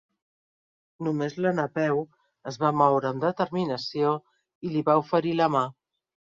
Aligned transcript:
Només 1.07 1.35
la 1.47 1.51
Napeu 1.57 2.01
es 2.53 2.59
va 2.65 2.73
moure 2.79 3.11
amb 3.11 3.27
determinació 3.29 4.17
i 4.69 4.75
li 4.75 4.85
va 4.91 4.99
oferir 5.07 5.39
la 5.45 5.55
mà. 5.61 5.67